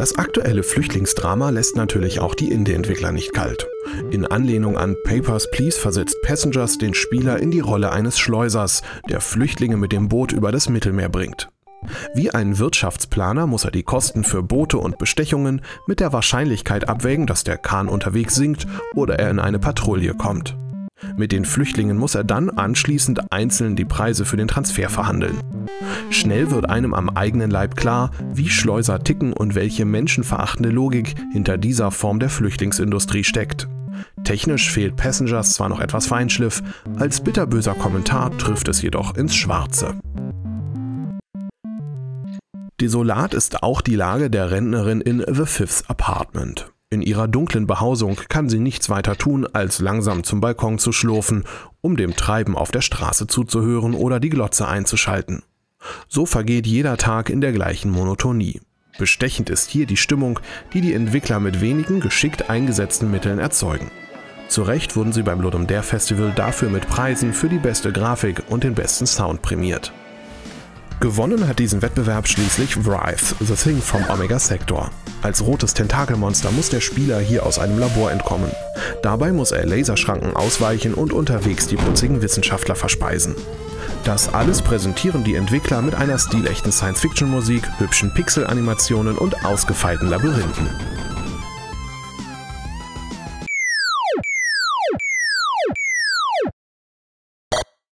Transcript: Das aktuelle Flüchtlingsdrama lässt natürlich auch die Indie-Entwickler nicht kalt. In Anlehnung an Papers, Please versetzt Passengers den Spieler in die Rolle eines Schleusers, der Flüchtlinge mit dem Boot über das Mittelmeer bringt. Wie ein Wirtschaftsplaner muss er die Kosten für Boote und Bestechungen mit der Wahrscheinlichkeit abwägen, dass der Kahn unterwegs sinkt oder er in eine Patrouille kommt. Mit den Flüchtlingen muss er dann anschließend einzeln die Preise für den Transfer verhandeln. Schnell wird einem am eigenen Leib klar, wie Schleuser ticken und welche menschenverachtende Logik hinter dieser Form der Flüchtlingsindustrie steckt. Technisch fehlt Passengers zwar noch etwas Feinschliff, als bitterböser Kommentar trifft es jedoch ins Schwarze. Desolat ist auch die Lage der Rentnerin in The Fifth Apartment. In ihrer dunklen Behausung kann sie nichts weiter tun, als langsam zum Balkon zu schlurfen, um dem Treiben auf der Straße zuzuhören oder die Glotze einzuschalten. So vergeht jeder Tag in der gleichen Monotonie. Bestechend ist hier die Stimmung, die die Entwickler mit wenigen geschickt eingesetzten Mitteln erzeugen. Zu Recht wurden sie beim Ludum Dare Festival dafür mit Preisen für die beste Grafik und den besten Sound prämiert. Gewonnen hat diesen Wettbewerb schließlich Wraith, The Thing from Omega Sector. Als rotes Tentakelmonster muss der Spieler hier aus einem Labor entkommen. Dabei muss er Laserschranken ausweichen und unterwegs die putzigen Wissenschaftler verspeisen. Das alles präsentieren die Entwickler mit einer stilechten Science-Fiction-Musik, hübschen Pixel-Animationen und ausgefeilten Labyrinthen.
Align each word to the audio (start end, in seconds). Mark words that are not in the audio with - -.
Das 0.00 0.16
aktuelle 0.16 0.62
Flüchtlingsdrama 0.62 1.50
lässt 1.50 1.76
natürlich 1.76 2.20
auch 2.20 2.34
die 2.34 2.50
Indie-Entwickler 2.50 3.12
nicht 3.12 3.34
kalt. 3.34 3.68
In 4.10 4.24
Anlehnung 4.24 4.78
an 4.78 4.96
Papers, 5.04 5.50
Please 5.50 5.78
versetzt 5.78 6.16
Passengers 6.22 6.78
den 6.78 6.94
Spieler 6.94 7.38
in 7.38 7.50
die 7.50 7.60
Rolle 7.60 7.92
eines 7.92 8.18
Schleusers, 8.18 8.80
der 9.10 9.20
Flüchtlinge 9.20 9.76
mit 9.76 9.92
dem 9.92 10.08
Boot 10.08 10.32
über 10.32 10.52
das 10.52 10.70
Mittelmeer 10.70 11.10
bringt. 11.10 11.50
Wie 12.14 12.30
ein 12.30 12.58
Wirtschaftsplaner 12.58 13.46
muss 13.46 13.66
er 13.66 13.72
die 13.72 13.82
Kosten 13.82 14.24
für 14.24 14.42
Boote 14.42 14.78
und 14.78 14.96
Bestechungen 14.96 15.60
mit 15.86 16.00
der 16.00 16.14
Wahrscheinlichkeit 16.14 16.88
abwägen, 16.88 17.26
dass 17.26 17.44
der 17.44 17.58
Kahn 17.58 17.86
unterwegs 17.86 18.34
sinkt 18.34 18.66
oder 18.94 19.18
er 19.18 19.28
in 19.28 19.38
eine 19.38 19.58
Patrouille 19.58 20.14
kommt. 20.14 20.56
Mit 21.16 21.32
den 21.32 21.44
Flüchtlingen 21.44 21.96
muss 21.96 22.14
er 22.14 22.24
dann 22.24 22.50
anschließend 22.50 23.32
einzeln 23.32 23.76
die 23.76 23.84
Preise 23.84 24.24
für 24.24 24.36
den 24.36 24.48
Transfer 24.48 24.88
verhandeln. 24.88 25.38
Schnell 26.10 26.50
wird 26.50 26.68
einem 26.68 26.94
am 26.94 27.10
eigenen 27.10 27.50
Leib 27.50 27.76
klar, 27.76 28.10
wie 28.32 28.48
Schleuser 28.48 29.02
ticken 29.02 29.32
und 29.32 29.54
welche 29.54 29.84
menschenverachtende 29.84 30.70
Logik 30.70 31.14
hinter 31.32 31.58
dieser 31.58 31.90
Form 31.90 32.20
der 32.20 32.30
Flüchtlingsindustrie 32.30 33.24
steckt. 33.24 33.68
Technisch 34.24 34.70
fehlt 34.70 34.96
Passengers 34.96 35.54
zwar 35.54 35.68
noch 35.68 35.80
etwas 35.80 36.06
Feinschliff, 36.06 36.62
als 36.96 37.20
bitterböser 37.20 37.74
Kommentar 37.74 38.36
trifft 38.38 38.68
es 38.68 38.82
jedoch 38.82 39.16
ins 39.16 39.34
Schwarze. 39.34 39.94
Desolat 42.80 43.34
ist 43.34 43.62
auch 43.62 43.82
die 43.82 43.96
Lage 43.96 44.30
der 44.30 44.50
Rentnerin 44.50 45.02
in 45.02 45.22
The 45.28 45.44
Fifth 45.44 45.84
Apartment. 45.88 46.72
In 46.92 47.02
ihrer 47.02 47.28
dunklen 47.28 47.68
Behausung 47.68 48.16
kann 48.28 48.48
sie 48.48 48.58
nichts 48.58 48.90
weiter 48.90 49.16
tun, 49.16 49.46
als 49.52 49.78
langsam 49.78 50.24
zum 50.24 50.40
Balkon 50.40 50.80
zu 50.80 50.90
schlurfen, 50.90 51.44
um 51.80 51.96
dem 51.96 52.16
Treiben 52.16 52.56
auf 52.56 52.72
der 52.72 52.80
Straße 52.80 53.28
zuzuhören 53.28 53.94
oder 53.94 54.18
die 54.18 54.28
Glotze 54.28 54.66
einzuschalten. 54.66 55.44
So 56.08 56.26
vergeht 56.26 56.66
jeder 56.66 56.96
Tag 56.96 57.30
in 57.30 57.40
der 57.40 57.52
gleichen 57.52 57.92
Monotonie. 57.92 58.60
Bestechend 58.98 59.50
ist 59.50 59.70
hier 59.70 59.86
die 59.86 59.96
Stimmung, 59.96 60.40
die 60.72 60.80
die 60.80 60.92
Entwickler 60.92 61.38
mit 61.38 61.60
wenigen 61.60 62.00
geschickt 62.00 62.50
eingesetzten 62.50 63.08
Mitteln 63.08 63.38
erzeugen. 63.38 63.92
Zu 64.48 64.62
Recht 64.62 64.96
wurden 64.96 65.12
sie 65.12 65.22
beim 65.22 65.40
Ludum 65.40 65.68
Dare 65.68 65.84
Festival 65.84 66.32
dafür 66.34 66.70
mit 66.70 66.88
Preisen 66.88 67.32
für 67.32 67.48
die 67.48 67.60
beste 67.60 67.92
Grafik 67.92 68.42
und 68.48 68.64
den 68.64 68.74
besten 68.74 69.06
Sound 69.06 69.42
prämiert. 69.42 69.92
Gewonnen 71.00 71.48
hat 71.48 71.58
diesen 71.58 71.80
Wettbewerb 71.80 72.28
schließlich 72.28 72.84
Wraith, 72.84 73.34
The 73.40 73.54
Thing 73.54 73.80
from 73.80 74.04
Omega 74.10 74.38
Sector. 74.38 74.90
Als 75.22 75.42
rotes 75.42 75.72
Tentakelmonster 75.72 76.50
muss 76.50 76.68
der 76.68 76.82
Spieler 76.82 77.18
hier 77.20 77.46
aus 77.46 77.58
einem 77.58 77.78
Labor 77.78 78.12
entkommen. 78.12 78.50
Dabei 79.02 79.32
muss 79.32 79.50
er 79.50 79.64
Laserschranken 79.64 80.36
ausweichen 80.36 80.92
und 80.92 81.14
unterwegs 81.14 81.66
die 81.66 81.76
putzigen 81.76 82.20
Wissenschaftler 82.20 82.76
verspeisen. 82.76 83.34
Das 84.04 84.34
alles 84.34 84.60
präsentieren 84.60 85.24
die 85.24 85.36
Entwickler 85.36 85.80
mit 85.80 85.94
einer 85.94 86.18
stilechten 86.18 86.70
Science-Fiction-Musik, 86.70 87.62
hübschen 87.78 88.12
Pixel-Animationen 88.12 89.16
und 89.16 89.42
ausgefeilten 89.46 90.10
Labyrinthen. 90.10 90.68